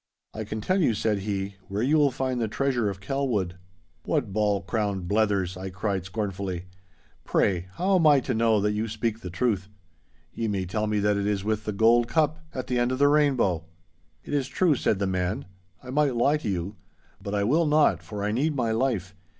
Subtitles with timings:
[0.33, 3.57] 'I can tell you,' said he, 'where you will find the treasure of Kelwood!'
[4.03, 6.65] 'What bald crowned blethers!' I cried scornfully.
[7.23, 9.69] 'Pray, how am I to know that you speak the truth?
[10.33, 12.97] Ye may tell me that it is with the gold cup, at the end of
[12.97, 13.65] the rainbow!'
[14.23, 15.45] 'It is true,' said the man,
[15.83, 16.77] 'I might lie to you;
[17.21, 19.13] but I will not, for I need my life.